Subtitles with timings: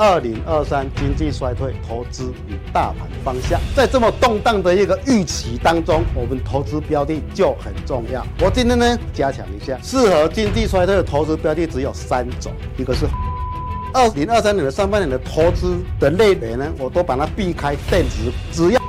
[0.00, 3.60] 二零二三经济衰退投资与大盘方向。
[3.76, 8.26] 在这么动荡的一个预期当中，我们投资标的就很重要。
[8.40, 13.04] 我今天呢，加强一下，适合经济衰退的投资标的只有三种，一个是
[13.92, 18.80] 二零二三年的上半年的投资的类别呢，我都把它避开电子，只要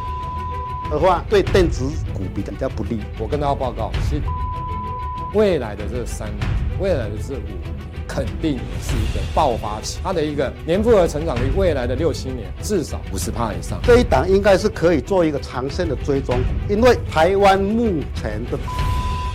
[0.89, 3.01] 的话对电子股比较不利。
[3.19, 4.21] 我跟大家报告，是
[5.33, 6.47] 未来的这三年，
[6.79, 7.80] 未来的这五。
[8.13, 13.79] 肯定是一个爆发期，它的一个年复合成长率，未来的六七年至少五十趴以上。
[13.83, 18.59] 这一档应该是可以做一个长线的追踪股，因为台湾目前的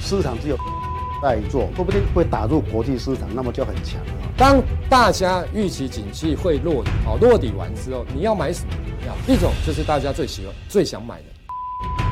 [0.02, 0.58] 市场只有
[1.22, 4.12] 在做，说不定会打入国际市场，那么就很强了。
[4.36, 9.16] 当大家预期景气会落底，好，落底完之后，你要买什么股票？
[9.26, 11.24] 一种就是大家最喜欢、最想买的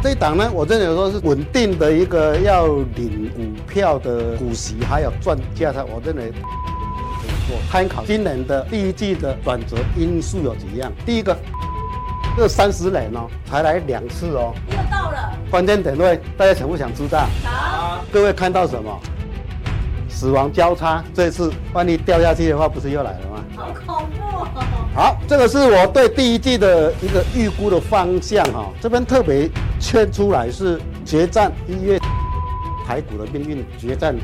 [0.03, 6.37] 这一档呢，我认为说是稳定的一个要领股票的股息，还有赚价差，我认为可
[7.27, 8.05] 以做参考。
[8.05, 10.93] 今年的第一季的转折因素有几样？
[11.07, 11.35] 第一个，
[12.37, 17.27] 这三十年哦，才来两次哦，又到了关键点位，大家想不想知道？
[17.43, 19.01] 好，各位看到什么？
[20.07, 23.45] 死亡交叉，这次万一掉下去的话，不是又来了吗？
[23.57, 24.24] 好恐怖哦！
[24.95, 29.51] 好，这个是我对第一季的一个预估的方向哈，这边特别。
[29.81, 31.99] 圈出来是决战一月
[32.87, 34.23] 台股的命运决战的。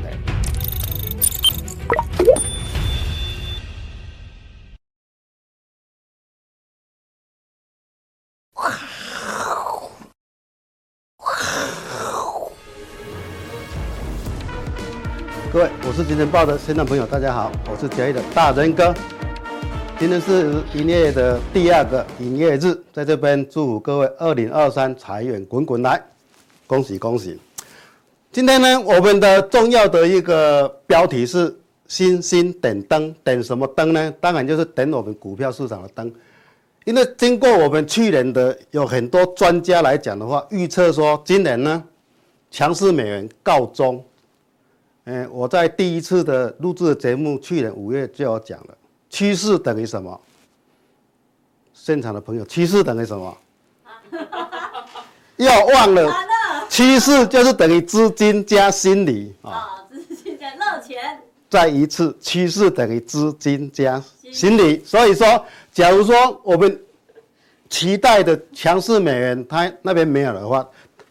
[15.53, 18.91] 各位，我是金钱豹的现场朋友，大家好，我是交易的大仁哥。
[20.01, 26.03] 今天是营业的第二个营业日，在这边祝福各位二零二三财源滚滚来，
[26.65, 27.39] 恭喜恭喜！
[28.31, 31.55] 今天呢，我们的重要的一个标题是
[31.87, 34.11] “星星点灯”，点什么灯呢？
[34.19, 36.11] 当然就是点我们股票市场的灯。
[36.85, 41.83] 因为经过我们去年的有很多专家来讲的话，预测说今年呢，
[42.49, 44.03] 强势美元告终。
[45.03, 48.75] 嗯，我在第一次的录制节目，去年五月就有讲了。
[49.11, 50.19] 趋势等于什么？
[51.73, 53.37] 现场的朋友，趋势等于什么？
[55.35, 56.13] 要忘了，
[56.69, 59.85] 趋势就是等于资金加心理啊。
[59.91, 61.19] 资金加热钱。
[61.49, 64.01] 再一次，趋势等于资金加
[64.31, 64.81] 心理。
[64.85, 66.81] 所以说，假如说我们
[67.69, 70.65] 期待的强势美元，它那边没有的话，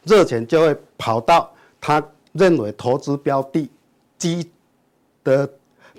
[0.05, 3.69] 热钱就会跑到他认为投资标的
[4.17, 4.50] 基
[5.22, 5.50] 的。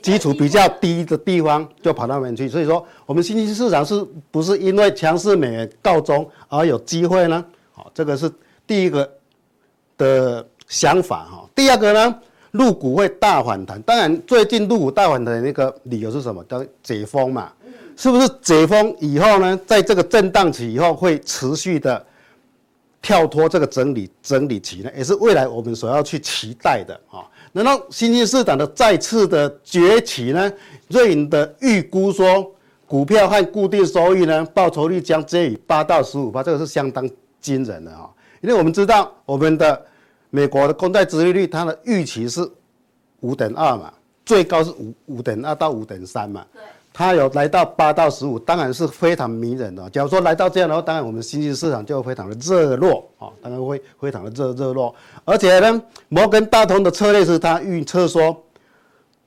[0.02, 7.46] 基础比较低的地方就跑到那边去，所以说我们新兴市场是不是因为强势美元告终而有机会呢？
[7.72, 8.32] 好，这个是
[8.66, 9.10] 第一个
[9.98, 11.50] 的想法哈。
[11.54, 12.20] 第二个呢，
[12.52, 13.82] 陆股会大反弹。
[13.84, 16.44] 当然，最近陆股大反弹的那个理由是什么？
[16.46, 17.52] 叫解封嘛，
[17.96, 22.04] 是不是解封以后呢，在这个震荡期以后会持续的
[23.02, 24.92] 跳脱这个整理整理期呢？
[24.98, 27.26] 也是未来我们所要去期待的啊。
[27.54, 30.52] 难道新兴市场的再次的崛起呢？
[30.88, 32.50] 瑞银的预估说，
[32.86, 37.10] 股票和固定收益呢，报酬率将介于八到十五%，这个是相当
[37.42, 38.10] 惊人的哈。
[38.42, 39.86] 因为我们知道，我们的
[40.30, 42.50] 美国的公债收益率，它的预期是
[43.20, 43.94] 五点二嘛，
[44.26, 46.46] 最高是五五点二到五点三嘛。
[46.54, 46.62] 对。
[46.94, 49.90] 它有来到八到十五，当然是非常迷人的。
[49.92, 54.94] 假如说来到这样的话，当然我们新兴市场就非常的热络啊，当然会非常的热热络。
[55.24, 58.36] 而且呢，摩根大通的策略是他预测说，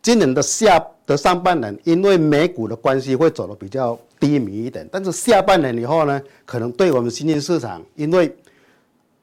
[0.02, 8.36] 今年的下的上半年，因为美股的关系会走得比较低迷一点，但是下半年以后呢，可能对我们新兴市场，因为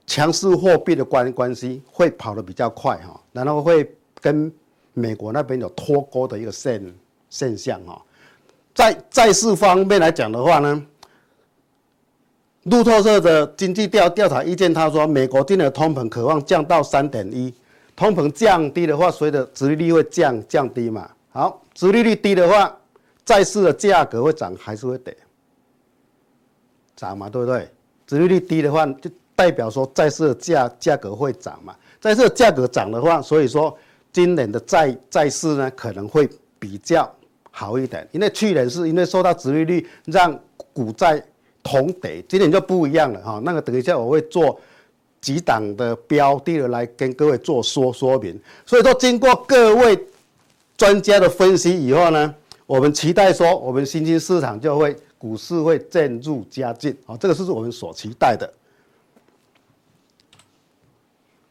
[0.08, 3.88] 强势货币的关关系，会跑得比较快哈，然后会
[4.20, 4.52] 跟
[4.94, 6.84] 美国那边有脱钩的一个现
[7.30, 8.02] 现象哈。
[8.74, 10.82] 在债市方面来讲的话呢，
[12.64, 17.54] 路透社的经济调调查意见，他说美国今年的通膨可望降到三点一，
[17.96, 21.10] 通膨降低的话，随着殖利率会降降低嘛。
[21.32, 22.76] 好，殖利率低的话，
[23.26, 25.16] 债市的价格会涨还是会跌？
[26.96, 27.70] 涨嘛，对不对？
[28.08, 31.76] 殖利率低的话，就代表说债市的价价格会涨嘛。
[32.00, 33.78] 债市的价格涨的话，所以说
[34.14, 37.14] 今年的债债市呢可能会比较。
[37.54, 40.40] 好一点，因为去年是因为受到殖利率让
[40.74, 41.22] 股债
[41.62, 43.42] 同跌，今年就不一样了哈。
[43.44, 44.60] 那个等一下我会做
[45.20, 48.40] 几档的标的来跟各位做说说明。
[48.66, 50.00] 所以说经过各位
[50.78, 52.34] 专家的分析以后呢，
[52.66, 58.52] 我们期待说我们新兴市场就会股市会渐入佳境啊，这个是我们所期待的。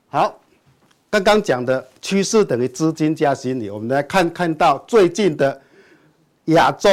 [0.08, 0.41] 好，
[1.11, 5.61] 刚刚讲的趋势等于资金加心理，我们来看看到最近的。
[6.46, 6.90] 亚洲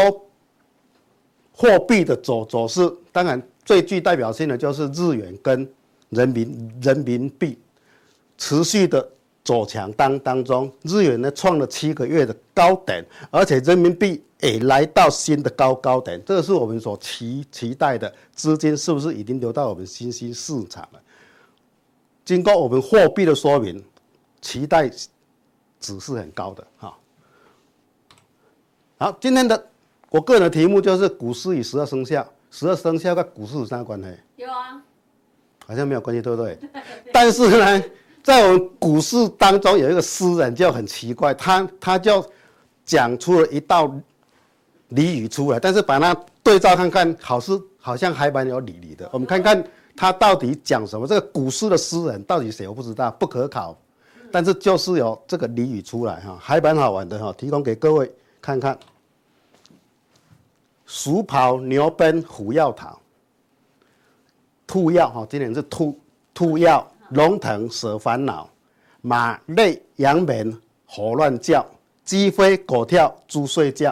[1.51, 5.67] 货币的走走势，当然最具代表性的就是日元跟
[6.09, 7.57] 人民人民币
[8.37, 9.09] 持续的
[9.43, 21.01] 走强当当中，日元呢创了七个月的高点，而且人民币也来到新的高高点，这是我们所期期待的资金是不是已经流到我们新兴市场了？
[22.23, 23.83] 经过我们货币的说明，
[24.41, 24.87] 期待
[25.79, 26.95] 值是很高的哈。
[28.99, 29.63] 好，今天的。
[30.09, 34.07] 我个人的题目就是股市与十二生肖，十二生肖跟股市有啥关系？
[34.37, 34.81] 有啊，
[35.67, 36.57] 好像没有关系，对不对？
[37.13, 37.83] 但是呢，
[38.23, 42.25] 在我们股市当中有一个诗人就很奇怪，他他就
[42.85, 43.87] 讲出了一道
[44.89, 49.07] 俚语出来，但是把它对照看看，好是好像还蛮有理理的。
[49.13, 49.63] 我们看看
[49.95, 51.05] 他到底讲什么？
[51.05, 52.67] 这个股市的诗人到底谁？
[52.67, 53.77] 我不知道，不可考。
[54.31, 58.11] 但是就是有这个俚语出来哈，还蛮好玩的哈，提供给各位
[58.47, 58.79] 看看。
[60.85, 62.97] 鼠跑牛奔虎要逃，
[64.65, 65.99] 兔要哈，今年是兔
[66.33, 68.49] 兔要龙腾蛇烦恼，
[69.01, 71.65] 马累羊眠猴乱叫，
[72.05, 73.89] 鸡飞狗跳猪睡觉。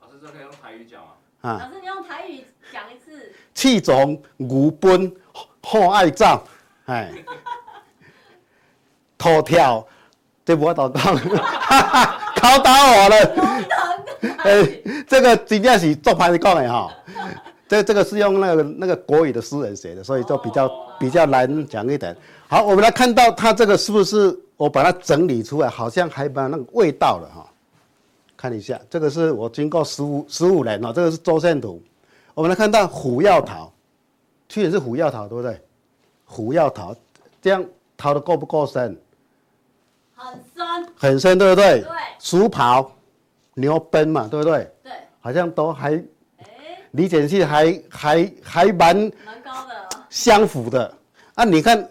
[0.00, 1.10] 老师，这可以用台语讲吗？
[1.42, 3.32] 啊，老师你用台语讲一次。
[3.54, 5.14] 气肿牛奔
[5.62, 6.42] 好爱照，
[6.86, 7.12] 哎，
[9.16, 9.86] 头跳，
[10.44, 11.00] 这不会倒倒，
[12.48, 13.16] 考倒我了。
[14.38, 16.90] 哎、欸，这个真正是做牌子讲的哈，
[17.68, 22.16] 这这个是用那个那个国语的诗人写的，所以就比较比较难讲一点。
[22.48, 27.46] 好，我们来看到它这个是不是我把它整理出来，好像还把那个味道了哈。
[28.36, 31.82] 看一下，这个是我经过十五十五年哦，这个是周线图。
[32.34, 33.70] 我们来看到虎要逃，
[34.48, 35.60] 去年是虎要逃，对不对？
[36.24, 36.94] 虎要逃，
[37.42, 37.64] 这样
[37.96, 38.96] 逃的够不够深？
[40.14, 40.57] 很深，
[40.98, 41.80] 很深，对不对？
[41.80, 42.92] 对，鼠跑。
[43.54, 44.70] 牛奔嘛，对不对？
[44.84, 46.00] 对，好像都还，
[46.92, 49.10] 理解性还还还蛮蛮
[49.44, 50.94] 高的，相符的
[51.34, 51.42] 啊！
[51.42, 51.88] 你看，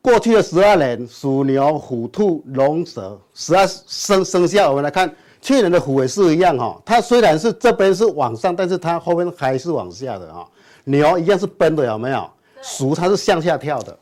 [0.00, 5.12] 过去的十二年，鼠、牛、虎、兔、龙、蛇，十二生生肖，我们来看，
[5.42, 6.80] 去年的虎也是一样哈。
[6.84, 10.48] 它虽然是这边是往上，但是它后面还是往下的哈。
[10.84, 12.30] 牛一样是奔的，有没有？
[12.62, 13.98] 鼠它是向下跳的，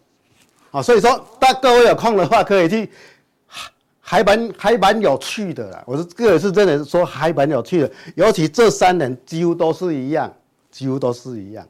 [0.72, 2.90] 啊，所以说，大各位有空的话，可以去。
[4.08, 10.32] 还蛮还蛮有趣的啦，我是个人是真的说还蛮有趣的，尤其这三年几乎都是一样，
[10.70, 11.69] 几乎都是一样，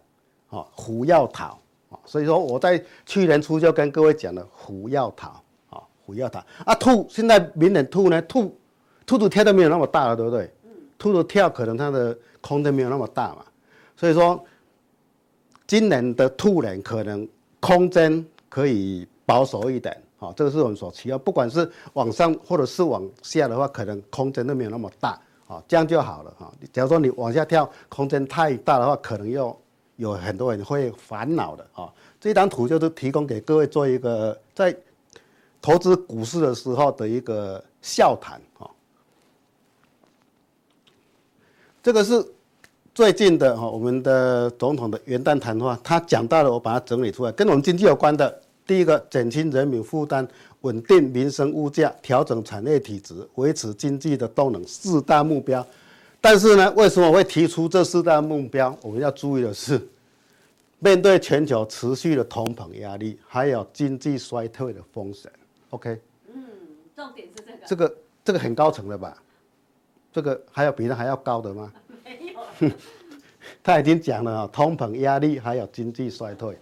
[0.49, 1.59] 啊，虎要逃，
[1.91, 8.57] 啊，所以说我在去年初就跟各位讲了，虎要逃，啊，虎要逃，啊，兔现在明年兔呢，兔，
[9.05, 10.49] 兔子跳的没有那么大了，对不对？
[10.97, 13.45] 兔子跳可能它的空间没有那么大嘛，
[13.97, 14.41] 所以说
[15.67, 20.01] 今年的兔年可能空间可以保守一点。
[20.21, 25.11] 好，这个是我们所期望，不管是往上或者是往下的话，可能空间都没有那么大，
[25.47, 26.53] 啊，这样就好了哈。
[26.73, 29.57] 假如说你往下跳，空间太大的话，可能又
[29.95, 31.89] 有很多人会烦恼的啊。
[32.21, 34.77] 这张图就是提供给各位做一个在
[35.63, 38.67] 投资股市的时候的一个笑谈啊。
[41.81, 42.27] 这个是
[42.93, 48.43] 最近的哈，我们的总统的元旦谈话，他讲到了，我把它整理出来，跟我们经济有关的。
[48.69, 50.29] 第一个，减轻人民负担，
[50.61, 55.67] 稳定民生物价，调整产业体质，维持经济的动能，四大目标。
[56.21, 58.77] 但是呢，为什么会提出这四大目标？
[58.83, 59.81] 我们要注意的是，
[60.81, 65.33] 面对全球持续的通膨压力，还有经济衰退的风险。
[65.71, 65.99] OK？
[66.35, 66.45] 嗯，
[66.95, 67.59] 重点是这个。
[67.67, 69.17] 这个这个很高层的吧？
[70.13, 71.73] 这个还有比它还要高的吗？
[72.05, 72.35] 没
[72.67, 72.71] 有。
[73.65, 76.55] 他已经讲了啊，通膨压力还有经济衰退。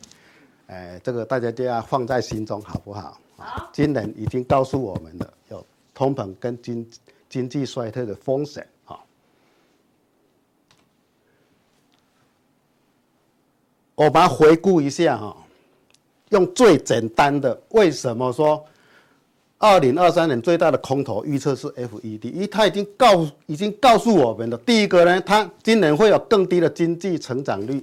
[0.67, 3.17] 哎，这个大家就要放在心中，好不好？
[3.37, 3.71] 好。
[3.73, 6.85] 今年已经告诉我们了，有通膨跟经
[7.29, 8.67] 经济衰退的风险。
[8.85, 9.07] 好，
[13.95, 15.37] 我把它回顾一下哈，
[16.31, 18.65] 用最简单的，为什么说
[19.59, 22.33] 二零二三年最大的空头预测是 FED？
[22.33, 27.81] 因为它已经告已经告诉我们的，第一个呢，它今年会有更低的经济成长率；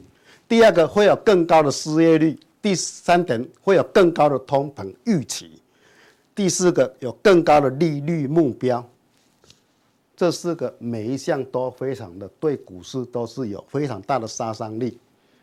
[0.50, 2.38] 第二个会有更高的失业率。
[2.64, 5.62] 第三点会有更高的通膨预期，
[6.34, 8.84] 第四个有更高的利率目标，
[10.16, 14.98] 这四个每一项都非常的对股市都是有非常大的杀伤力。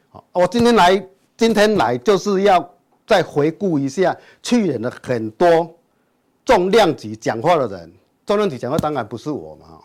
[0.09, 2.75] 好，我今天来今天来就是要
[3.07, 5.71] 再回顾一下去年的很多
[6.43, 7.93] 重量级讲话的人，
[8.25, 9.79] 重量级讲话当然不是我嘛。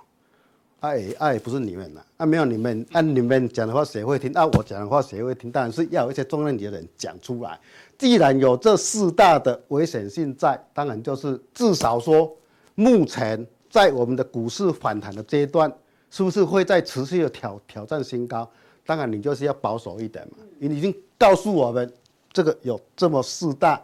[0.81, 4.31] 爱爱不是你们了，啊没有你们，按、你们讲的话谁会听？
[4.33, 5.51] 啊我讲的话谁会听？
[5.51, 7.59] 当然是要有一些重量级的人讲出来。
[7.97, 12.31] 既然有这四大的危险性在，当然就是至少说，
[12.75, 15.73] 目前在我们的股市反弹的阶段，
[16.11, 18.47] 是不是会再持续的挑挑战新高？
[18.85, 20.37] 当然，你就是要保守一点嘛。
[20.59, 21.91] 你已经告诉我们，
[22.31, 23.81] 这个有这么四大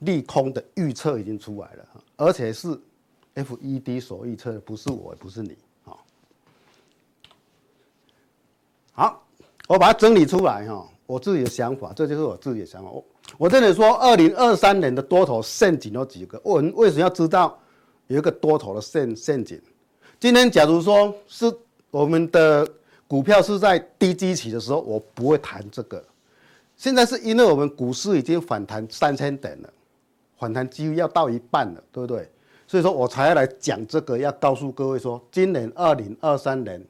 [0.00, 2.78] 利空的预测已经出来了，而且是
[3.34, 5.56] FED 所预测的，不是我，也不是你。
[8.94, 9.22] 好，
[9.68, 12.90] 我把它整理出来哈，我自己的想法，这就是我自己的想法。
[12.90, 13.04] 我
[13.36, 16.40] 我这里说，二零二三年的多头陷阱有几个？
[16.42, 17.58] 我们为什么要知道
[18.06, 19.60] 有一个多头的陷陷阱？
[20.18, 21.54] 今天假如说是
[21.90, 22.66] 我们的。
[23.06, 26.02] 股票是在低基期的时候，我不会谈这个。
[26.74, 29.70] 现在是因为我们股市已经反弹三千点了，
[30.38, 32.28] 反弹几乎要到一半了，对不对？
[32.66, 36.82] 所以说我才要来讲这个，要告诉各位说，今年二零二三年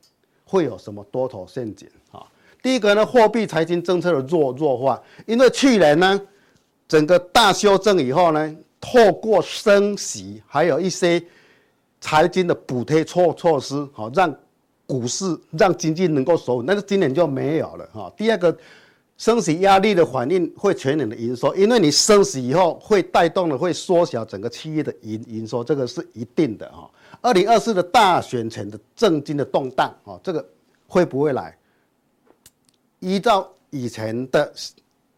[0.45, 2.25] 会有什么多头陷阱啊？
[2.63, 6.21] 第一个呢，货币财经政策的弱弱化，因为去年呢，
[6.87, 11.23] 整个大修正以后呢，透过升息，还有一些
[12.01, 14.35] 财经的补贴措措施，好让。
[14.87, 18.13] 股市让经济能够守稳，但是今年就没有了哈。
[18.19, 18.55] 第二个，
[19.17, 26.91] 升息压力的反应会全年的营收，因为你升息以后会带动的会缩小整个企业的营营收，这个是一定的哈。
[27.25, 30.47] 二零二四的大选前的政经的动荡啊，这个
[30.87, 31.57] 会不会来？
[33.01, 34.53] 依照以前的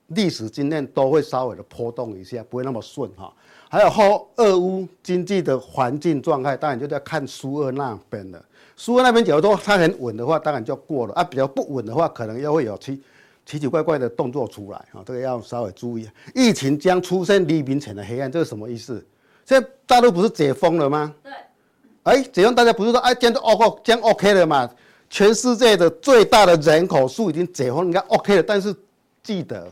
[0.06, 3.34] 历史经验，都会稍微的波动一下，不会那么顺哈。
[3.68, 8.40] 还有后俄乌经济的环境状态，当然就在看苏俄那边的。
[8.76, 11.24] 苏俄那边假如说它很稳的话，当然就过了啊。
[11.24, 13.02] 比较不稳的话，可能又会有奇
[13.44, 15.02] 奇奇怪怪的动作出来啊。
[15.04, 16.08] 这个要稍微注意。
[16.36, 19.04] 疫情将出现黎明前的黑暗，这是什么意思？
[19.44, 21.12] 现在大陆不是解封了吗？
[21.24, 21.32] 对。
[22.06, 24.70] 哎，解封大家不是说哎，这样就 OK，这样 OK 了嘛？
[25.10, 28.42] 全世界的最大的人口数已经解封，应该 OK 了。
[28.42, 28.72] 但是
[29.24, 29.68] 记得，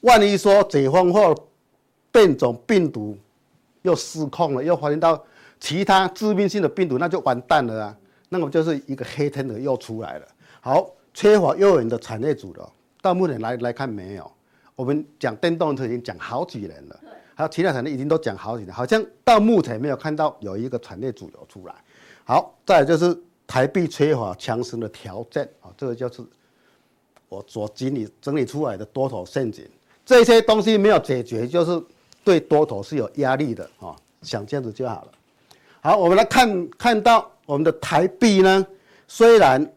[0.00, 1.32] 万一说解封后
[2.10, 3.16] 变种病毒
[3.82, 5.24] 又失控了，又发现到
[5.60, 7.96] 其他致命性的病毒，那就完蛋了啊！
[8.28, 10.26] 那么就是一个黑天鹅又出来了。
[10.60, 12.68] 好，缺乏诱人的产业组了，
[13.00, 14.28] 到目前来来看没有。
[14.74, 17.00] 我们讲电动车已经讲好几年了，
[17.40, 21.74] 还有其他产业已经都讲好几年，好像到目前没有看到有一个产业主流出来。
[22.22, 26.22] 好，再就是台币缺乏强势的条件啊，这个就是
[27.30, 29.66] 我所整理整理出来的多头陷阱。
[30.04, 31.82] 这些东西没有解决，就是
[32.22, 35.12] 对多头是有压力的啊，想这样子就好了。
[35.80, 37.30] 好，我们来看看到。
[37.46, 38.64] 我们的台币呢，
[39.08, 39.72] 虽然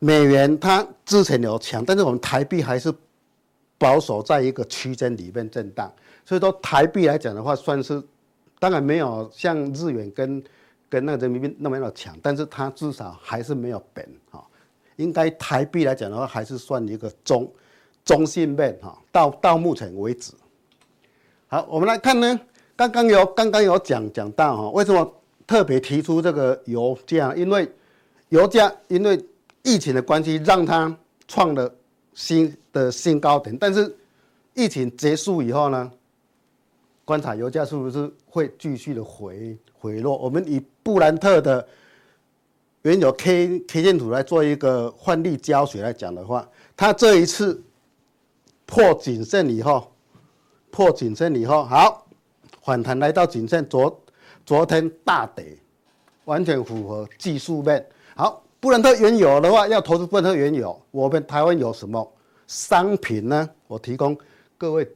[0.00, 2.92] 美元它之前有强，但是我们台币还是
[3.82, 5.92] 保守在一个区间里面震荡。
[6.24, 8.00] 所以说台币来讲的话，算是
[8.60, 10.42] 当然没有像日元跟
[10.88, 14.42] 跟那个人民币那么样的强，但是它至少还是没有贬哈。
[14.96, 17.50] 应该台币来讲的话，还是算一个中
[18.04, 18.96] 中性面哈。
[19.10, 20.32] 到到目前为止，
[21.48, 22.40] 好，我们来看呢，
[22.76, 25.12] 刚刚有刚刚有讲讲到哈，为什么？
[25.44, 27.70] 特别提出这个油价，因为
[28.28, 29.20] 油价因为
[29.64, 30.96] 疫情的关系，让它
[31.26, 31.70] 创了
[32.14, 33.56] 新的新高点。
[33.58, 33.94] 但是
[34.54, 35.90] 疫情结束以后呢，
[37.04, 40.16] 观察油价是不是会继续的回回落？
[40.16, 41.66] 我们以布兰特的
[42.82, 47.62] 原油 K K 线图来做一个换例教学来讲的话，它这一次
[48.66, 49.92] 破颈线以后，
[50.70, 52.06] 破颈线以后，好
[52.62, 53.98] 反弹来到颈线昨。
[54.44, 55.56] 昨天大跌，
[56.24, 57.86] 完全符合技术面。
[58.16, 62.12] 好，布兰特原油的话，要投资布兰特原油，我们台湾有什么
[62.46, 63.48] 商品呢？
[63.66, 64.16] 我提供
[64.58, 64.90] 各位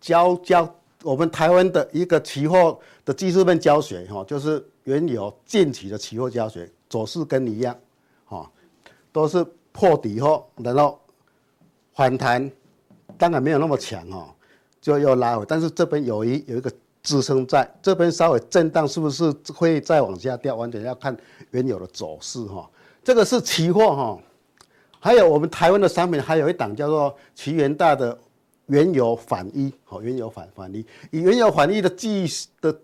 [0.00, 7.76] 教教我们台湾的一个期货的技术面教学，哈，就是原油近期的期货教学，走势跟你一样，
[8.24, 8.50] 哈，
[9.12, 11.00] 都是破底后，然后
[11.94, 12.50] 反弹，
[13.16, 14.34] 当然没有那么强，哈，
[14.80, 16.72] 就又拉回，但是这边有一有一个。
[17.02, 20.56] 支撑在这边稍微震荡，是不是会再往下掉？
[20.56, 21.16] 完全要看
[21.52, 22.68] 原有的走势哈。
[23.04, 24.18] 这个是期货哈，
[25.06, 28.18] 还有我们台湾的商品，还有一档叫做奇元大的
[28.66, 30.84] 原油反一，好，原油反反一。
[31.12, 32.28] 以原油反一的技
[32.60, 32.76] 的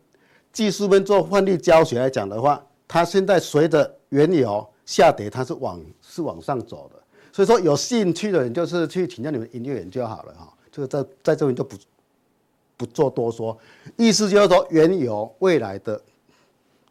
[0.53, 7.03] 技术面做换例教学来讲的话，它现在随着原油下跌，它是往是往上走的。
[7.33, 10.55] 所以说有兴趣的人就是去请教你们营业员就好了哈。
[10.71, 11.77] 这个在在这边就不。
[12.75, 13.57] 不做多说，
[13.97, 16.01] 意思就是说，原油未来的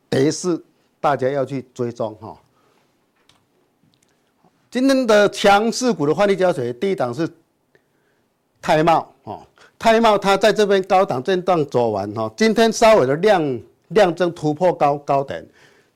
[0.09, 0.57] 跌势，
[1.01, 2.37] 大家要去追踪哈。
[4.71, 7.29] 今天的强势股的换力胶水，第一档是
[8.61, 9.45] 泰茂哦，
[9.77, 15.45] 泰茂它在这边高档震荡走完哈，今天稍微的量量增突破高高点，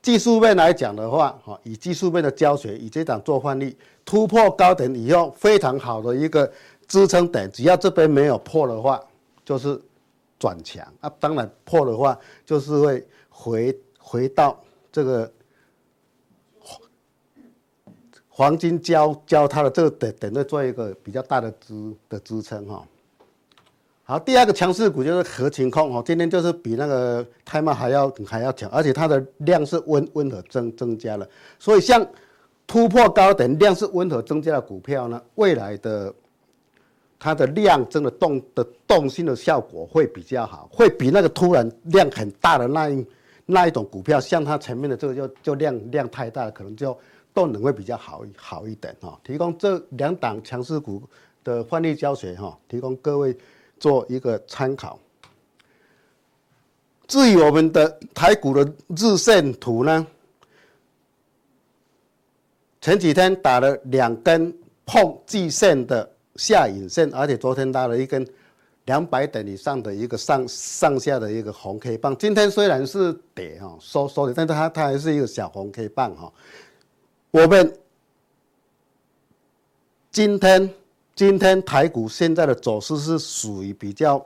[0.01, 6.51] 技术面来讲的话哈，以技术面的胶水，以这档做换力突破高点以后，非常好的一个
[6.86, 9.01] 支撑点，只要这边没有破的话。
[9.46, 9.79] 就是
[10.39, 10.84] 转强。
[11.01, 14.60] 啊，当然破的话，就是会回回到
[14.91, 15.32] 这个
[18.38, 21.74] 黄金交交它的这个点点位做一个比较大的支
[22.10, 22.86] 的支撑哈。
[24.04, 31.25] 好，第二个强势股就是合情控哦，今天就是比那个泰茂还要还要强，而且它的量是温温和增增加了，
[31.58, 32.06] 所以像
[32.68, 36.13] 突破高点量是温和增加的股票呢，未来的
[37.18, 43.08] 它的量增的动的动性的效果会比较好，会比那个突然量很大的那一
[43.46, 46.96] 那一种股票，像它前面的这个就就量量太大了，可能就
[47.36, 49.20] 动能会比较好好一点哈。
[49.24, 51.04] 提供这两档强势股
[51.44, 53.38] 的范例教学哈，提供各位。
[53.77, 54.98] 做一个参考。
[57.08, 60.08] 至于我们的台股的日线图呢，
[62.80, 64.51] 前几天打了两根
[64.86, 68.25] 碰季线的下影线，而且昨天打了一根
[68.86, 72.15] 两百点以上的一个上上下的一个红 K 棒。
[72.18, 76.32] 今天虽然是跌哈收收的，但是它它还是一个小红 K 棒哈。
[77.36, 77.77] 我们
[80.10, 80.74] 今天。
[81.13, 84.25] 今天台股现在的走势是属于比较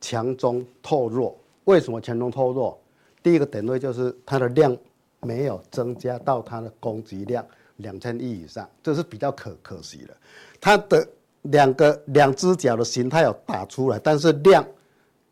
[0.00, 1.36] 强中透弱。
[1.64, 2.78] 为什么强中透弱？
[3.24, 4.76] 第一个点位就是它的量
[5.20, 7.44] 没有增加到它的攻击量
[7.78, 10.16] 两千亿以上，这是比较可可惜的。
[10.60, 11.04] 它的
[11.42, 14.64] 两个两只脚的形态有打出来，但是量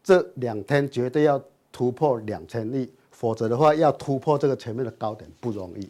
[0.02, 1.40] 这两天绝对要
[1.71, 5.88] 突破两千亿，否则的话要突破这个前面的高点不容易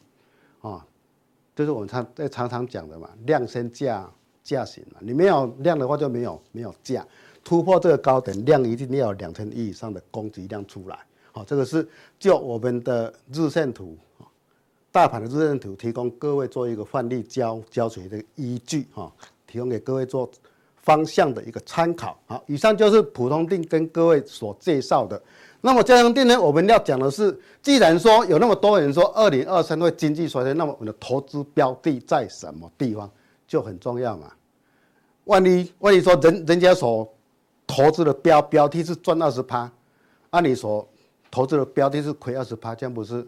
[0.61, 0.85] 啊。
[1.54, 4.11] 就是我们常在常常讲的嘛，量先价。
[4.42, 7.07] 价型嘛，你没有量的话就没有没有价，
[7.45, 10.99] 突破这个高点，量一定要有两千亿以上的供给量出来。
[11.30, 11.87] 好，这个是
[12.19, 13.97] 就我们的日线图，
[14.90, 19.12] 大盘的日线图提供各位做一个范例教教学的依据哈，
[19.47, 20.28] 提供给各位做
[20.76, 22.19] 方向的一个参考。
[22.26, 25.23] 好，以上就是普通定跟各位所介绍的。
[25.61, 33.11] 那么加强錠呢，我们要讲的是，既然说有那么多人说二零二三会经济衰退，那么我们的投资标的在什么地方？
[33.47, 34.31] 就很重要嘛，
[35.25, 37.13] 万一万一说人人家所
[37.67, 39.69] 投资的标标的是赚二十趴，
[40.30, 40.89] 按你所
[41.32, 43.26] 投资的标的是亏二十趴，这样不是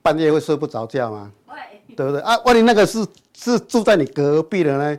[0.00, 1.30] 半夜会睡不着觉吗？
[1.94, 2.34] 对不对啊？
[2.46, 4.98] 万一那个是是住在你隔壁的呢，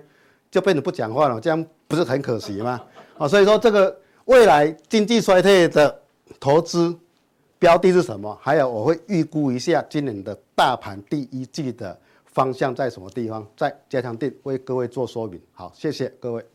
[0.51, 2.79] 就变成不讲话了，这样不是很可惜吗？
[3.17, 5.99] 啊，所以说这个未来经济衰退的
[6.39, 6.97] 投资
[7.59, 8.37] 标的是什么？
[8.41, 11.97] 还有我会预估一下今年的大盘第一季的。
[12.25, 13.47] 方向在什么地方？
[13.55, 15.39] 在加强定为各位做说明。
[15.53, 16.45] 好，谢谢各位。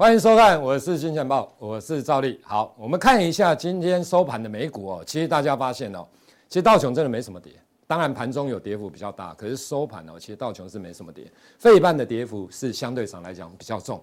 [0.00, 2.40] 欢迎收看，我是金钱报，我是赵力。
[2.42, 5.04] 好，我们看一下今天收盘的美股哦。
[5.06, 6.08] 其实大家发现哦，
[6.48, 7.52] 其实道琼真的没什么跌，
[7.86, 11.30] 当然盘中有跌幅比较大，可是收盘哦，其实道琼是没什么跌。
[11.58, 14.02] 费半的跌幅是相对上来讲比较重。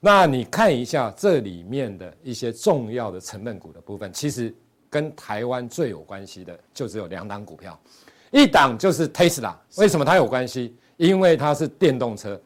[0.00, 4.54] 那你看一下这里面的一些重要的成分股的部分，其实
[4.90, 7.80] 跟台湾最有关系的就只有两档股票，
[8.32, 9.54] 一档就是 Tesla。
[9.78, 10.76] 为什么它有关系？
[10.98, 12.38] 因为它是电动车。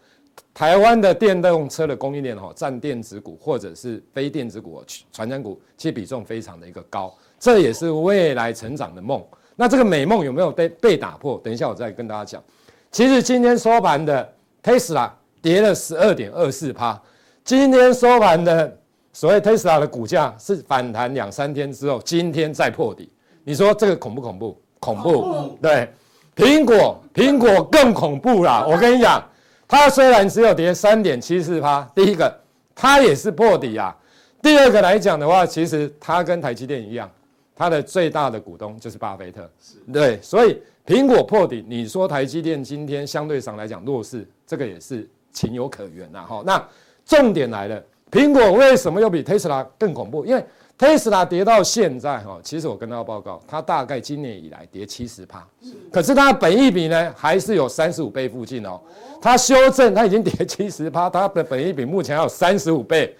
[0.55, 9.25] 台湾的电动车的供应链哈，占电子股或者是非电子股、传产股，其实比重非常的一个高，这也是未来成长的梦。
[9.57, 11.41] 那这个美梦有没有被被打破？
[11.43, 12.43] 等一下我再跟大家讲。
[12.91, 14.31] 其实今天收盘的
[14.63, 15.11] Tesla
[15.41, 17.01] 跌了十二点二四趴，
[17.43, 18.79] 今天收盘的
[19.15, 23.11] 所谓 Tesla 的股价是反弹两三天之后，今天再破底。
[23.43, 24.61] 你说这个恐不恐怖？
[24.79, 25.59] 恐怖。
[25.63, 25.89] 对，
[26.37, 28.67] 苹果，苹果更恐怖啦！
[28.69, 29.27] 我跟你讲。
[29.73, 32.31] 它虽然只有跌三点七四趴，第一个
[32.75, 33.97] 它也是破底啊。
[34.43, 37.11] 第二个来讲的话，其实它跟台积电一样，
[37.57, 39.51] 它的最大的股东就是巴菲特，
[39.91, 46.21] 对，所以苹果破底，你说台积电今天相对上来讲弱势，这个也是情有可原呐。
[46.21, 46.63] 哈，那
[47.07, 50.27] 重点来了，苹果为什么又比特斯拉更恐怖？
[50.27, 50.45] 因为
[50.83, 55.47] 特斯拉跌到现在哈，其实我跟大家报告，它大概今年以来跌七十趴，
[55.93, 58.81] 可是它的本益比呢，还是有三十五倍附近哦。
[59.21, 63.17] 它修正，它已经跌 七十趴，它的本益比目前还有三十五倍。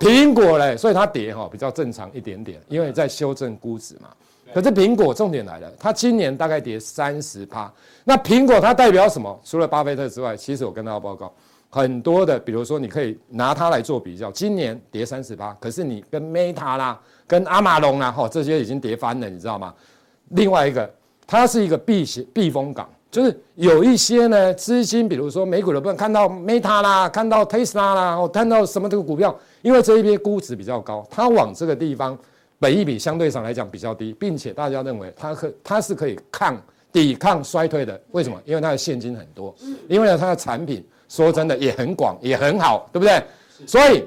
[0.00, 4.08] 苹果嘞，所以它跌哈比较正常一点点，因为在修正估值嘛。
[4.52, 7.72] 可是苹果重点来了，它今年大概跌三十趴。
[8.02, 9.40] 那苹果它代表什么？
[9.44, 11.32] 除了巴菲特之外，其实我跟大家报告。
[11.76, 14.32] 很多的，比如说，你可以拿它来做比较。
[14.32, 19.74] 今年跌三十八，可是你跟 Meta 啦、跟阿马龙啊，哈，这些已经跌翻了，你知道吗？
[20.30, 20.90] 另外一个，
[21.26, 32.18] 它是一个避险避风港，就是有一些呢资金，比如说美股的部分看到 Meta 啦，看到 Tesla 啦，哦，看到什么这个股票，因为这一边估值比较高，它往这个地方，
[32.58, 36.58] 本益比相对上来讲比较低，并且大家认为它可它是可以抗
[36.90, 38.00] 抵抗衰退的。
[38.12, 38.40] 为什么？
[38.46, 39.54] 因为它的现金很多，
[39.90, 43.22] 因为呢它的产品说真的也很广，也很好，对不对？
[43.66, 44.04] 所以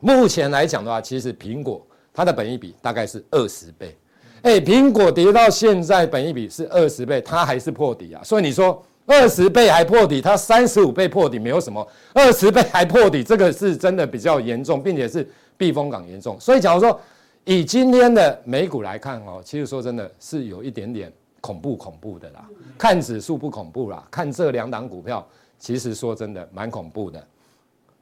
[0.00, 3.96] 目前来讲的话，其实苹果它的本益比大概是二十倍。
[4.42, 8.22] 哎，苹果跌到现在，本益比是二十倍，它还是破底啊。
[8.22, 16.38] 所以你说二十倍还破底，它三十五倍破底没有什么，二十倍还破底，这个是真的比较严重，并且是避风港严重。
[16.38, 16.98] 所以假如说
[17.44, 22.46] 以今天的美股来看哦，其实说真的是有一点点恐怖恐怖的啦。
[22.78, 25.26] 看指数不恐怖啦，看这两档股票，
[25.58, 27.26] 其实说真的蛮恐怖的。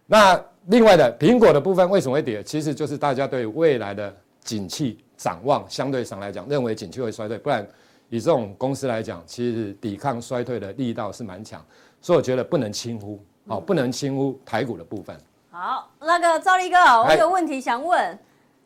[0.06, 2.42] 那另外的苹果的部分为什么会跌？
[2.42, 4.98] 其实就是大家对未来的景气。
[5.16, 7.66] 展望相对上来讲，认为景气会衰退，不然
[8.10, 11.64] 以这种公司来讲，其实抵抗衰退的力道是蛮强，
[12.02, 15.18] 所以我觉得不能轻忽，好，不能轻忽台股的部分。
[15.50, 18.18] 好，那个赵立哥，我有问题想问，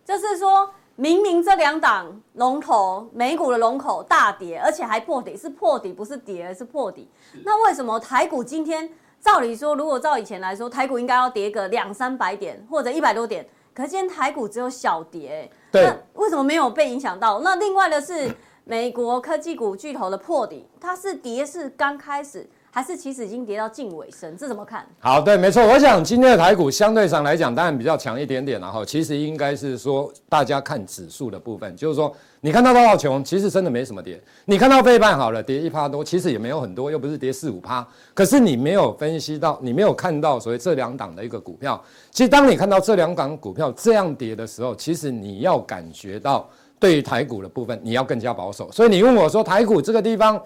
[0.05, 0.69] 就是说
[1.01, 7.09] 明明这两档龙头美股的龙头大跌，而且还破底，是破底不是跌，而是破底，
[7.43, 8.87] 那为什么台股今天
[9.19, 13.49] 照理说，如果照以前来说，台股应该要跌个两三百点或者一百多点？
[13.73, 17.41] 可是今天台股只有小跌，对，那为什么没有被影响到？
[17.41, 18.31] 那另外的是
[18.65, 22.47] 美国科技股巨头的破底，它是跌是刚开始。
[22.73, 24.87] 还是其实已经跌到近尾声，这怎么看？
[25.01, 25.67] 好，对，没错。
[25.67, 34.23] 我想今天的台股相对上来讲，当然比较强一点点，然后其实应该是说，大家看指数的部分，就是说，你看到道琼，其实真的没什么跌。
[34.45, 37.85] 你看到费半好了，跌一趴多，其实也没有很多，又不是跌四五趴。
[38.15, 41.83] 可是你没有分析到，你没有看到所谓这两档的一个股票。
[42.13, 48.71] 其实当你看到这两档股票这样跌的时候，其实你要感觉到对于台股的部分，你要更加保守。
[48.71, 50.41] 所以你问我说，台股这个地方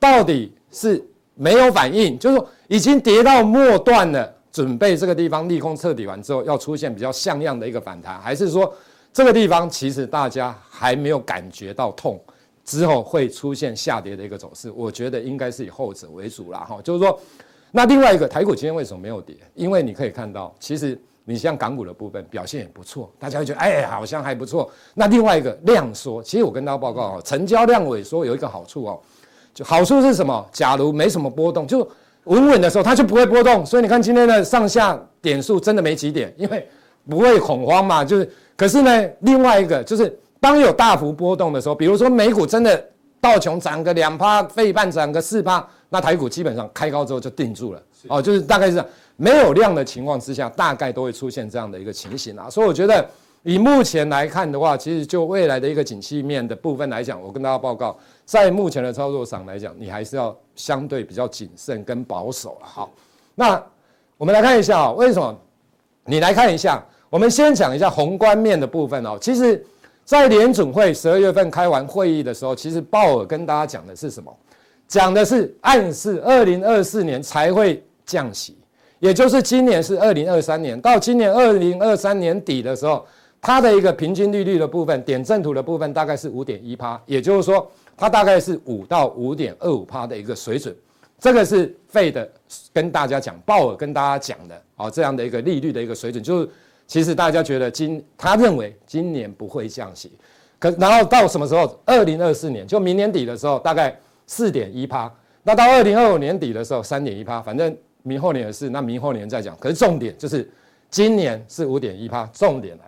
[0.00, 1.06] 到底是？
[1.36, 8.74] 没有反应，就是说已经跌到末段了，准备这个地方利空彻底完之后，要出现比较像样的一个反弹，还是说
[9.12, 12.18] 这个地方其实大家还没有感觉到痛，
[12.64, 14.70] 之后会出现下跌的一个走势？
[14.70, 16.60] 我觉得应该是以后者为主啦。
[16.60, 16.80] 哈。
[16.82, 17.20] 就是说，
[17.70, 19.36] 那另外一个台股今天为什么没有跌？
[19.54, 24.70] 因为你可以看到，其实你像港股的部分表现也不错，大家会觉得哎，好像还不错。
[24.94, 29.00] 那另外一个量缩，其实我跟大家报告啊，成交量萎缩有一个好处哦。
[29.56, 30.46] 就好处是什么？
[30.52, 31.78] 假如没什么波动，就
[32.24, 33.64] 稳稳的时候，它就不会波动。
[33.64, 36.68] 所以你看今天的上下点数真的没几点，因为
[37.08, 38.04] 不会恐慌嘛。
[38.04, 42.84] 就是，可是呢，另外一个就是当有大幅波动的时候，比如说美股真的
[43.18, 47.82] 道琼涨个两趴，费半涨个四趴，那台股基本上开高之后就定住了。
[48.08, 52.50] 哦，就是大概是这样，没有量的情况之下，大概都会出现这样的一个情形啊。
[52.50, 53.08] 所以我觉得。
[53.46, 62.66] 以目前来看的话，其实就未来的一个景气面的部分来讲，我跟大家报告，在目前的操作上来讲，你还是要相对比较谨慎跟保守了。
[62.66, 62.90] 好，
[63.36, 63.62] 那
[64.18, 65.38] 我们来看一下啊，为什么？
[66.06, 69.16] 你来看一下，我们先讲一下宏观面的部分哦。
[69.20, 69.64] 其实，
[70.04, 74.36] 在联准会十二月份开完会议的时候，其实鲍尔跟大家讲的是什么？
[74.88, 78.58] 讲的是暗示二零二四年才会降息，
[78.98, 83.06] 也就是今年是二零二三年，到今年二零二三年底的时候。
[83.40, 90.74] 它的一个平均利率的部分，点阵图的部分大概是五点一趴，也就是说，它大概是五到五点二五趴的一个水准。
[91.18, 92.30] 这个是费的
[92.72, 96.48] 跟大家讲，鲍尔跟大家讲的啊，这样的一个利率的一个水准，就是
[96.86, 100.12] 其实大家觉得今他认为今年不会降息，
[100.58, 101.78] 可然后到什么时候？
[101.86, 105.10] 二零二四年，就明年底的时候，大概四点一趴。
[105.42, 107.40] 那到二零二五年底的时候，三点一趴。
[107.40, 109.56] 反正明后年的事，那明后年再讲。
[109.58, 110.46] 可是重点就是
[110.90, 112.82] 今年是五点一趴，重点了。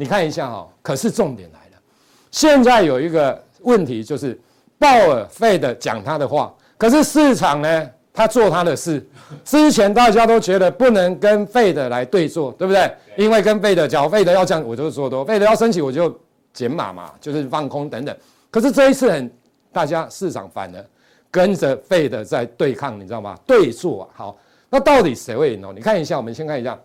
[0.00, 1.82] 你看一下哈，可是重点来了，
[2.30, 4.40] 现在有一个问题就是，
[4.78, 9.04] 鲍尔费的讲他的话，可是市场呢，他做他的事。
[9.44, 12.88] 之前大家都觉得不能跟费的来对做，对不对？
[13.16, 16.16] 因为跟费的讲，费的要降，我就做多；费的要升起，我就
[16.52, 18.16] 减码嘛，就是放空等等。
[18.52, 19.28] 可是这一次很，
[19.72, 20.84] 大家市场反而
[21.28, 23.36] 跟着费的在对抗，你知道吗？
[23.44, 24.08] 对做啊。
[24.14, 24.38] 好，
[24.70, 25.72] 那到底谁会赢呢？
[25.74, 26.78] 你看一下，我们先看一下，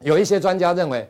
[0.00, 1.06] 有一些专家认为。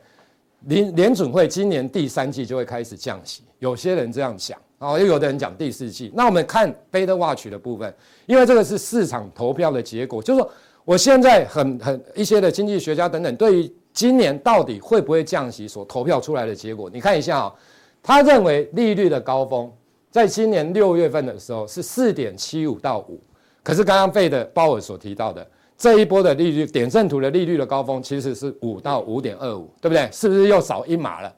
[0.67, 6.11] 联联准会今年第三季就会开始降息，有些人这样讲，哦，又有的人讲第四季。
[6.15, 7.95] 那我们看 Fed Watch 的部分，
[8.27, 10.51] 因为这个是市场投票的结果，就是说
[10.85, 17.55] 我现在很很一些的经济学家等等，对于今年到底会不会降息所投票出来的结果，你看一下啊，
[18.03, 19.71] 他认为利率的高峰
[20.11, 23.21] 在今年六月份的时候是四点七五到五，
[23.63, 25.47] 可是刚刚被的鲍尔所提到的。
[25.77, 30.09] 这一波的利率点阵图的利率的高峰其实是五到五点二五，对不对？
[30.13, 31.35] 是不是又少一码了？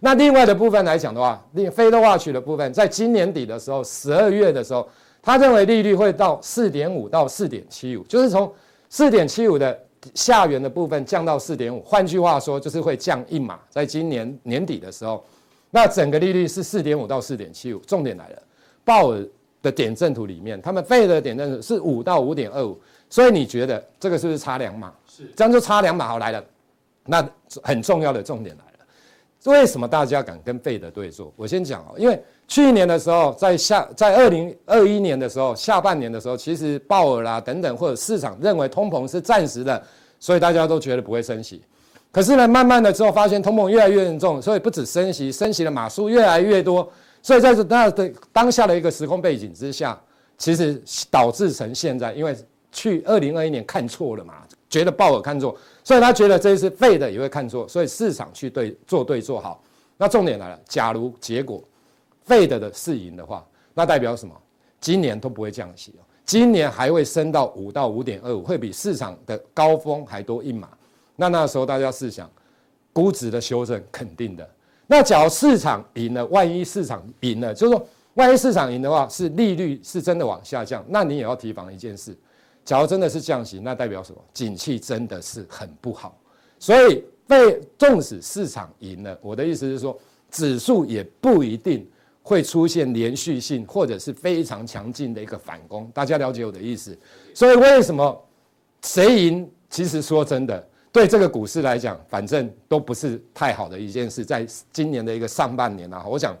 [0.00, 4.86] 那另外的部分来讲的话，Fed Watch 的部分，在今年底的时候，十二月的时候，
[5.22, 8.52] 他认为利率会到四点五到四点七五，就是从
[8.90, 9.76] 四点七五的
[10.14, 11.80] 下缘的部分降到四点五。
[11.82, 15.24] 换句话说，就是会降一码，在今年年底的时候，
[15.70, 17.78] 那整个利率是四点五到四点七五。
[17.86, 18.42] 重点来了，
[18.84, 19.26] 鲍尔
[19.66, 22.78] 的点阵图里面，他们费的点阵图是五到五点二五，
[23.10, 24.92] 所以你觉得这个是不是差两码？
[25.08, 26.06] 是，这样就差两码。
[26.06, 26.44] 好，来了，
[27.04, 27.28] 那
[27.64, 29.52] 很重要的重点来了。
[29.52, 31.32] 为什么大家敢跟费德对坐？
[31.34, 39.82] 我先讲哦，因为去年的时候，在下在二零二一年的时候，下半年的时候，其实鲍尔啦等等，或者市场认为通膨是暂时的，
[40.20, 41.60] 所以大家都觉得不会升息。
[42.12, 46.88] 可是呢，慢慢的之后发现通膨越来越严重，所以不止升息，升息的码数越来越多，
[47.26, 50.00] 所以在这那的当下的一个时空背景之下，
[50.38, 52.36] 其实导致成现在，因为
[52.70, 54.34] 去二零二一年看错了嘛，
[54.70, 55.58] 觉得鲍尔看错。
[55.82, 59.60] 所以他觉得这一次费的也会看错，所以市场去对做对做好。
[59.96, 61.60] 那重点来了，假如结果
[62.22, 64.32] 费的的是赢的话，那代表什么？
[64.80, 70.68] 今年都不会降息哦，今年还会升到五到五点二五，会比市场的高峰还多一码。
[71.16, 72.30] 那那时候大家试想，
[72.92, 74.48] 估值的修正肯定的。
[74.86, 82.16] 那假如市场赢了，万一市场赢了，就是说万一市场赢的话，是利率是真的往下降，那你也要提防一件事。
[82.64, 84.20] 假如真的是降息，那代表什么？
[84.32, 86.18] 景气真的是很不好。
[86.58, 89.96] 所以被纵使市场赢了，我的意思是说，
[90.30, 91.88] 指数也不一定
[92.22, 95.90] 会出现连续性或者是非常强劲的一个反攻。
[95.92, 96.96] 大家了解我的意思？
[97.34, 98.24] 所以为什么
[98.82, 99.50] 谁赢？
[99.68, 104.24] 其实说真的，对这个股市来讲，反正都不是太好的一件事。
[104.24, 106.34] 在今年的一个上半年啊，我想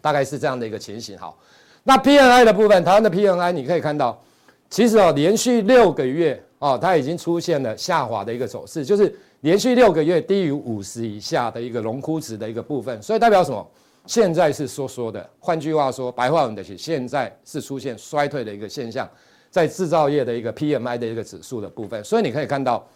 [0.00, 1.18] 大概是这样的一个情形。
[1.18, 1.36] 好，
[1.82, 4.22] 那 PMI 的部分，台湾的 PMI 你可以看到。
[4.70, 13.68] 其实哦，连续六个月哦，它已经出现了下滑的一个走势，就是连续六个月低于五十以下的一个荣枯值的一个部分，所以代表什么？
[14.06, 15.28] 现在是缩缩的。
[15.40, 19.10] 换句话说，白话文的是现在是出现衰退的一个现象，
[19.50, 22.04] 在制造业的一个 PMI 的一个指数的部分。
[22.04, 22.86] 所以你可以看到，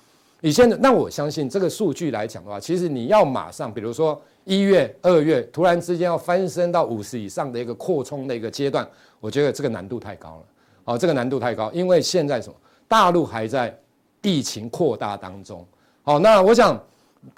[0.45, 8.87] 你现在那我相信这个数据来讲的话，其实你要马上，比如说一月、二月突然之间要翻身到五十以上的一个扩充的一个阶段，
[9.21, 10.45] 我觉得这个难度太高了。
[10.83, 12.57] 好，这个难度太高，因为现在什么？
[12.89, 13.73] 大陆还在
[14.21, 15.65] 疫情扩大当中。
[16.03, 16.77] 好，那我想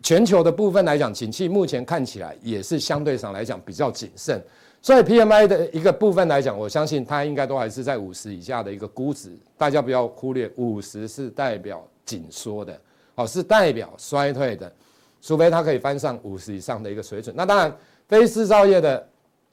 [0.02, 4.42] 全球的部分来讲，景气目前看起来也是相对上来讲比较谨慎。
[4.80, 9.30] 所以 PMI 的一个部分来讲，我相信它应该都还是在五十以下的一个估值。
[9.58, 12.78] 大家不要忽略，五十是代表紧缩的，
[13.14, 14.72] 好，是代表衰退的，
[15.20, 17.34] 除非它可以翻上五十以上的一个水准。
[17.36, 17.76] 那当然，
[18.08, 19.08] 非制造业的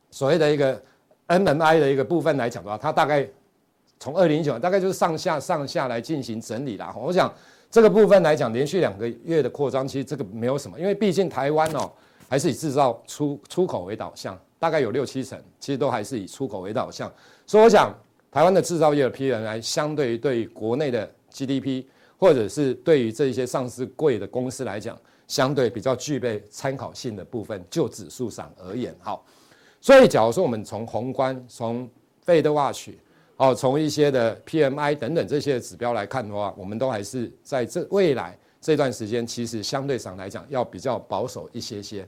[0.09, 0.81] 所谓的一个
[1.27, 3.27] NMI 的一个部分来讲的话，它大概。
[4.03, 6.91] 从二零一九大概就是上下上下来进行整理啦。
[6.97, 7.31] 我想
[7.69, 11.91] 这个部分来讲，连续两个月的扩张，其实这个没有什么，因为毕竟台湾哦
[12.27, 17.13] 还是以制造出出口为导向，大概有六七成，其实都还是以出口为导向。
[17.45, 17.93] 所以我想，
[18.31, 21.85] 台湾的制造业的 PMI 相对于对于国内的 GDP，
[22.21, 24.95] 或者是对于这些上市贵的公司来讲，
[25.27, 29.25] 相对比较具备参考性的部分，就指数上而言，好。
[29.79, 31.89] 所以假如说我们从宏观，从
[32.23, 32.91] FedWatch
[33.37, 42.07] 哦，从一些的 PMI 等等这些指标来看的话，我们都还是在这未来这段时间，其实相对上来讲要比较保守一些些。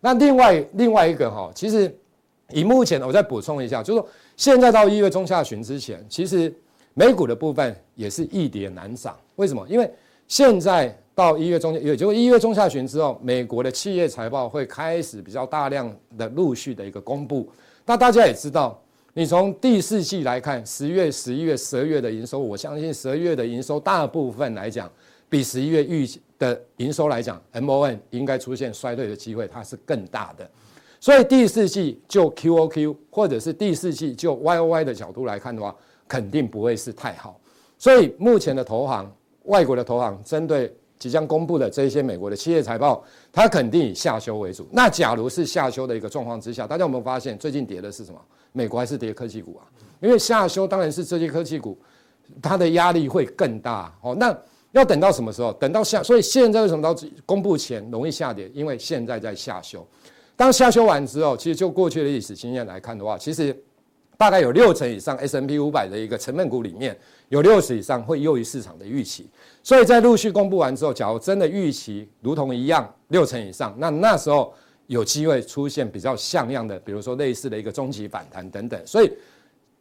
[0.00, 1.90] 那另外另外一个哈，其实
[2.50, 6.54] 以目前我再补充一下，就是说现在到一月中下旬之前，其实
[6.98, 9.14] 美股的部分也是易跌难涨。
[9.34, 9.66] 为什么？
[9.68, 9.88] 因为
[10.26, 17.46] 现在到一月中，也就一月中下旬之后，美国的企业财报会开始比较大量的陆续的一个公布。
[17.84, 18.82] 那大家也知道。
[19.12, 24.90] 你从第四季来看，十月、十一月、十二月的营收，我相信十二月的营收大部分来讲，
[25.28, 26.06] 比十一月预
[26.38, 30.50] 的营收来讲，MON 应该出现衰退的机会，它是更大的。
[31.00, 35.74] 所以第四季就 QOQ 或者是第四季就 YOY 的角度来看的话，
[36.08, 37.40] 肯定不会是太好。
[37.78, 39.10] 所以目前的投行，
[39.44, 44.66] 外国的投行针对即将公布的这些美国的企业财报，它肯定以下修为主。
[44.72, 48.20] 那假如是下修的一个状况之下，大家有没有发现最近跌的是什么？
[48.52, 49.68] 美国还是跌科技股啊，
[50.00, 51.78] 因为下修当然是这些科技股，
[52.40, 54.14] 它的压力会更大哦。
[54.14, 54.34] 那
[54.72, 55.52] 要等到什么时候？
[55.54, 58.50] 等到下，所以现在为什么到公布前容易下跌？
[58.54, 59.86] 因为现在在下修。
[60.34, 63.54] 当下修完之后，其实就过去的历史经验来看的话，其实
[64.16, 66.96] 大概有六成以上 S&P 五百的一个成分股里面，
[67.28, 69.28] 有六十以上会优于市场的预期。
[69.62, 74.52] 所以在陆续公布完之后，假如真的预期如同一样六成以上，那那时候。
[74.88, 79.12] 有机会出现比较像样的，比如说类似的一个中期反弹等等，所以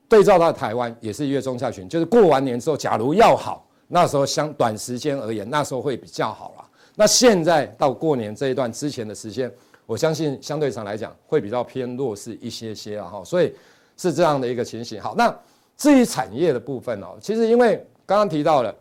[0.10, 6.68] 对照到台湾也是一月中下旬，就是过完年之后，假如要好，那时候相短时间而言，那时候会比较好了。
[6.96, 9.54] 那现在到过年这一段之前的时间，
[9.86, 13.54] 我相信相对上来讲会比较偏弱势一些些啊哈，所以
[13.98, 15.02] 是这样的一个情形。
[15.02, 15.36] 好，那
[15.78, 18.74] 至于产业的部分哦，其实因为刚刚提到了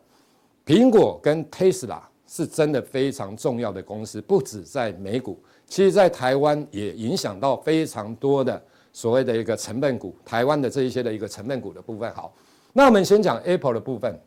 [0.65, 12.13] 苹果跟 Tesla 是真的非常重要的公司，不止在美股，其实在台湾也影响到非常多的所谓的一个成分股，台湾的这一些的一个成分股的部分。
[12.15, 12.33] 好，
[12.73, 14.19] 那我们先讲 Apple 的部分。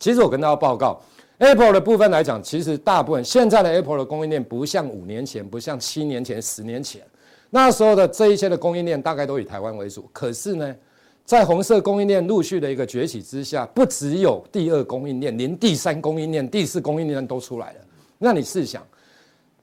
[0.00, 1.00] 其实我跟大家报告
[1.38, 7.00] ，Apple 的部分来讲，其实大部分现在的 Apple 的供应链不像五年前，不像七年前、十年前，
[7.54, 10.10] 那时候的这一些的供应链大概都以台湾为主。
[10.12, 10.74] 可是呢，
[11.24, 17.78] 在红色供应链陆续的一个崛起之下，不只有第二供应链，连第三供应链、第四供应链都出来了。
[18.18, 18.84] 那你试想，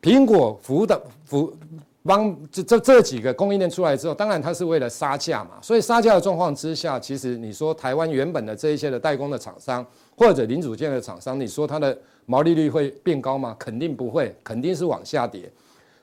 [0.01, 1.54] 苹果服的服
[2.01, 5.51] 帮这这这几个供应链出来之后，当然它是为了杀价嘛。
[5.62, 9.86] 所以杀价的状况之下，其实你说台湾原本的这一些的代工的厂商。
[10.15, 13.56] 或者零组件的厂商，你说它的毛利率会变高吗？
[13.58, 15.51] 肯定不会，肯定是往下跌。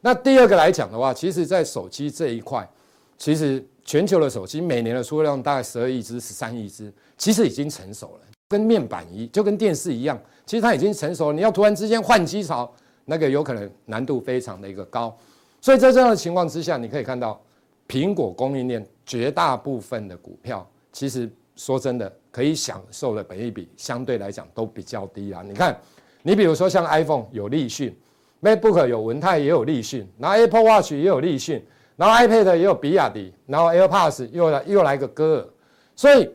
[0.00, 2.68] 那第二个来讲的话，其实，在手机这一块，
[3.16, 11.32] 其实全球的手机每年的出货量大概十二亿只、十三亿只，其实已经成熟了，跟面板一，就跟电视一样，其实它已经成熟了。
[11.32, 12.72] 你要突然之间换机槽，
[13.04, 15.16] 那个有可能难度非常的一个高。
[15.60, 17.40] 所以在这样的情况之下，你可以看到
[17.88, 22.12] 苹果供应链绝大部分的股票，其实说真的。
[22.30, 25.42] 可以享受的本益比相对来讲都比较低啊。
[25.44, 25.76] 你看，
[26.22, 27.92] 你比如说像 iPhone 有立讯
[28.42, 31.64] ，MacBook 有文泰也有立讯，然后 Apple Watch 也有立讯，
[31.96, 35.48] 然后 iPad 也有比亚迪，然后 AirPods 又来又来个歌尔，
[35.96, 36.30] 所以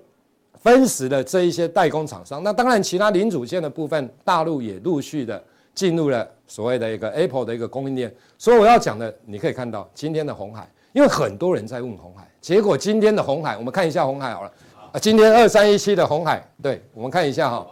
[0.62, 5.42] 分时的这一些代工厂商，那当然其他零组件的部分，大陆也陆续的
[5.74, 8.14] 进入了所谓的一个 Apple 的一个供应链。
[8.38, 14.52] 所以我要讲的，你可以看到今天的红海，因为很多人在问红海，结果今天的红海，我们看一下红海好了。
[14.92, 17.68] 啊，今天二三一七的红海，对，我们看一下哈，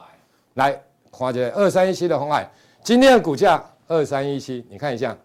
[0.55, 2.49] 来，华姐，二三一七的红海，
[2.83, 5.17] 今天的股价二三一七，你看一下，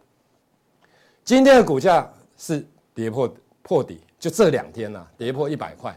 [1.24, 5.96] 今天的股价是跌破破底，就这两天呐，跌破一百块。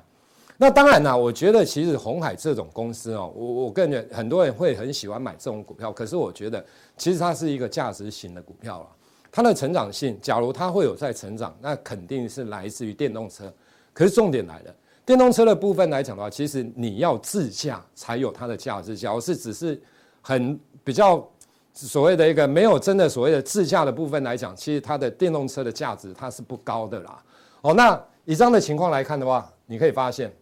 [0.55, 6.63] 那当然啦，我觉得其实红海这种公司哦，我我个人很多人会很喜欢买这种股票，可是我觉得
[6.95, 8.87] 其实它是一个价值型的股票了，
[9.31, 13.51] 它的成长性，假如它会有在成长，那肯定是来自于电动车。
[13.93, 14.75] 可是重点来了。
[15.05, 18.95] 电动车的部分来讲的话，其实你要自驾才有它的价值。
[18.95, 19.81] 假如是只是
[20.21, 21.27] 很比较
[21.73, 27.23] 所谓的一个没有真的所谓的自驾的部分来讲，其实它的电动车的价值它是不高的啦。
[27.61, 30.33] 哦，那以这样的情况来看的话，你可以发现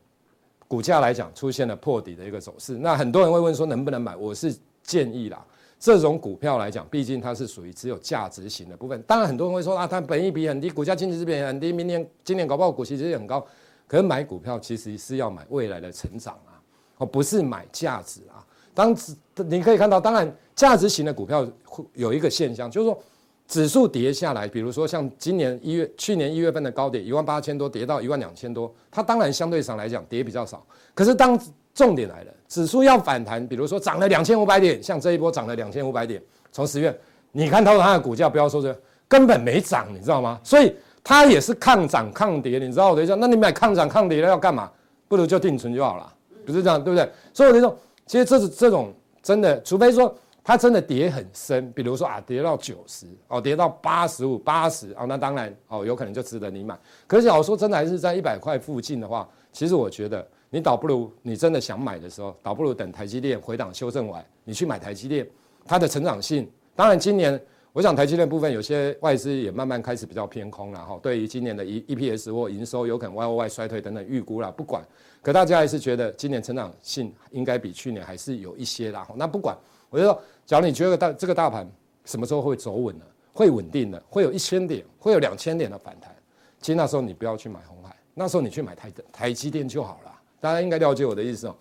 [0.67, 2.77] 股价来讲出现了破底的一个走势。
[2.77, 4.15] 那很多人会问说能不能买？
[4.15, 5.45] 我是建议啦，
[5.79, 9.01] 这种股票来讲，毕竟它是属于只有价值型的部分。
[9.03, 13.45] 当然很多人会说啊，它本益比很低，股价净值比很低，明年今年搞不好股息其实也很高。
[13.87, 16.59] 可是买股票其实是要买未来的成长啊，
[16.97, 18.45] 哦，不是买价值啊。
[18.73, 19.15] 当指
[19.47, 22.99] 你可以看到，当然价值型的股票会有一个现象，就是说
[23.47, 30.61] 指数跌下来，比如说像今年一月、去年一月份的高点一万八千多，跌到一万两千多，它当然相对上来讲跌比较少。
[30.93, 31.39] 可是当
[31.73, 36.93] 重点来了，指数要反弹，比如说涨了两千五百点，像这一波涨了两千五百点，从十月
[37.31, 40.37] 你看到它的股价，不要说这，根本没涨，你知道吗？
[40.43, 40.75] 所以。
[41.09, 43.15] 它也是抗涨抗跌，你知道我的意思？
[43.15, 44.69] 那你买抗涨抗跌的要干嘛？
[45.07, 46.13] 不如就定存就好了，
[46.45, 47.09] 不是这样，对不对？
[47.33, 48.93] 所以我就说，其实这是这种
[49.23, 50.13] 真的，除非说
[50.47, 56.79] 它真的跌很深，比如说啊，跌到九十哦，跌到八十五、八十哦，那当然哦，有可能就值得你买。
[57.05, 65.27] 可是我说真的还是在一百块附近的话，其实我觉得你倒不如你真的想买的时候，倒不如等台积电回档修正完，你去买台积电，
[65.65, 67.37] 它的成长性，当然今年。
[67.73, 74.83] 我想台积电部分有些外资也慢慢开始比较偏空了哈，对于今年的 E EPS 或营收有可能 Y O Y 衰退等等预估了，不管，
[75.21, 79.07] 可大家还是觉得今年成长性应该比去年还是有一些啦。
[79.15, 79.55] 那不管，
[79.91, 81.69] 我就说，假如你觉得大这个大盘
[82.05, 83.05] 什么时候会走稳呢？
[83.33, 86.15] 会稳定的，会有一千点，会有两千点的反弹，
[86.59, 90.11] 其实那时候你不要去买红海，那时候你去买台台积电就好了。
[90.39, 91.55] 大家应该了解我的意思哦。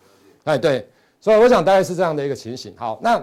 [0.44, 0.88] 哎，对，
[1.20, 2.74] 所以我想大概是这样的一个情形。
[2.76, 3.22] 好，那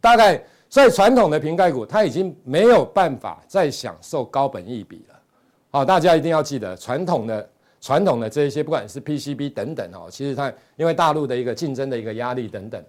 [0.00, 0.42] 大概。
[0.70, 5.14] 所以传统的瓶盖股，它已经没有办法再享受高本益比了。
[5.70, 7.48] 好，大家一定要记得，传统的
[7.80, 12.84] 传统的这一些，不管是 PCB 等等哦，其实它因为大陆的一个竞争的一个压力等等。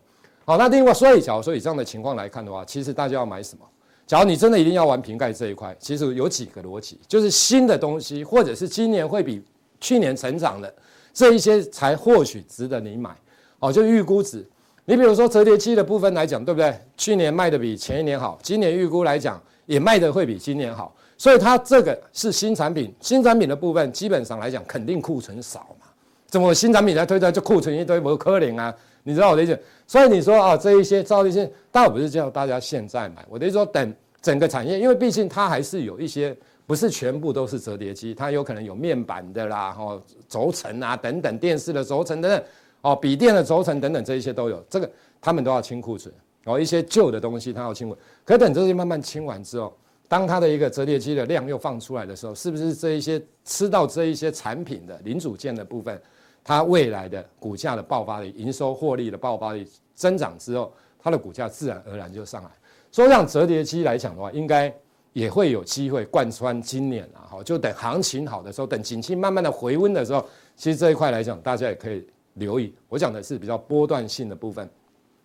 [0.45, 3.65] 好，那另外，所以假如说以这样的情况来看的话，其实大家要买什么？
[4.05, 9.43] 假如你真的一定要玩瓶盖这一块，其实有几个逻辑，就是新的东西，或者是今年会比
[9.81, 10.71] 去年成长的
[11.11, 13.09] 这一些，才或许值得你买。
[13.57, 14.47] 哦，就预估值。
[14.85, 16.79] 你比如说折叠机的部分来讲，对不对？
[16.95, 22.93] 去年卖的比前一年好，今年预估来讲也卖的会比今年好，所以它这个是新产品。
[23.01, 25.87] 新产品的部分基本上来讲，肯定库存少嘛。
[26.27, 28.75] 怎么新产品才推出就库存一堆，不可能啊？
[29.07, 29.57] 你知道我的意思？
[29.85, 31.31] 所以你说啊，这一些照例
[31.71, 36.35] 当然不是叫大家现在买，我的意思说等整个产业，因为毕竟它还是有一些
[36.65, 42.43] 不是全部都是折叠机，它有可能有面板的啦，哦，轴承啊等等，电视的轴承等等，
[42.81, 44.89] 哦，笔电的轴承等等，这一些都有，这个
[45.21, 46.11] 他们都要清库存，
[46.45, 49.71] 哦，一些旧的东西它要清库，可等这些慢慢清完之后，
[50.07, 56.01] 当它的一个折叠机的量又放出来的时候，是不是这一些吃到这一些产品的零组件的部分，
[56.45, 62.49] 它未来的股价的爆发力、营收获利的爆发力增长之后，它的股价自然而然就上来。
[62.89, 64.73] 所以像折叠机来讲的话，应该。
[65.15, 70.21] 也会有机会贯穿今年啊，好，就等行情好的时候，等景气慢慢的回温的时候，
[70.57, 72.75] 其实这一块来讲，大家也可以留意。
[72.89, 74.69] 我讲的是比较波段性的部分。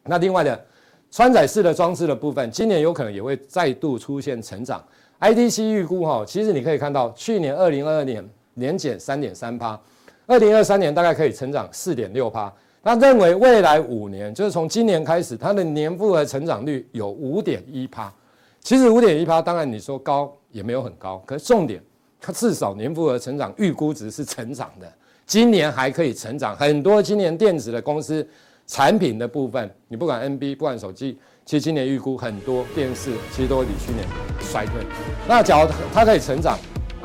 [0.04, 0.64] 那另外的
[1.10, 4.80] 穿载式的装置的部分，今年有可能也会再度出现成长。
[5.18, 9.76] IDC 预估哈，其实你可以看到，去年二零二二年年减三点三趴，
[10.30, 12.52] 二零二三年大概可以成长四点六趴。
[12.84, 18.12] 那认为未来五年，就是从今年开始，它的年复合成长率有五点一趴。
[18.60, 21.82] 其实五点一趴，当然你说高也没有很高，可是重点，
[22.20, 24.86] 它至少年复合成长预估值是成长的，
[25.26, 26.54] 今年还可以成长。
[26.54, 28.24] 很多今年电子的公司
[28.68, 34.06] 产品的部分，你不管 NB，不管手机，其实今年预估很多电视其实都会比去年
[34.40, 34.74] 衰退。
[35.26, 36.56] 那假如它可以成长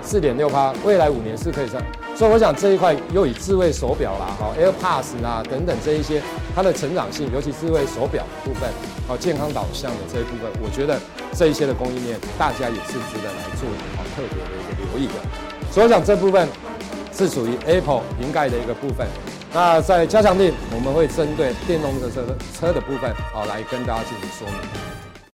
[0.03, 1.81] 四点六趴，未来五年是可以上。
[2.15, 6.21] 所以我想这一块又以智慧手表啦、哈 AirPods 啦等等这一些，
[6.55, 8.69] 它的成长性，尤其智慧手表部分，
[9.05, 10.97] 好健康导向的这一部分，我觉得
[11.33, 15.13] 这一些的供应链，大家也是值得来做一好特别的一个留意的。
[15.69, 16.47] 所以我想这部分
[17.11, 19.05] 是属于 Apple 瓶盖的一个部分。
[19.53, 22.09] 那在加强錠，我们会针对电动车
[22.57, 24.94] 车的部分，好来跟大家进行说明。